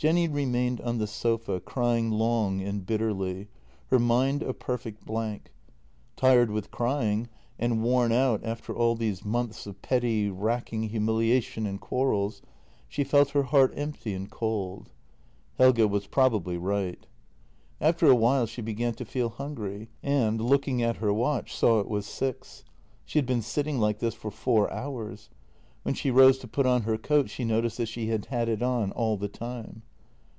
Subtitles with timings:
[0.00, 3.48] Jenny remained on the sofa crying long and bitterly—
[3.90, 5.50] her mind a perfect blank.
[6.14, 11.80] Tired with crying, and worn out after all these months of petty, racking humiliation and
[11.80, 12.42] quarrels,
[12.86, 14.92] she felt her heart empty and cold.
[15.56, 17.04] Helge was probably right.
[17.80, 21.88] After a while she began to feel hungry, and, looking at her watch, saw it
[21.88, 22.62] was six.
[23.04, 25.28] She had been sitting like this for four hours.
[25.82, 28.62] When she rose to put on her coat she noticed that she had had it
[28.62, 29.82] on all the time.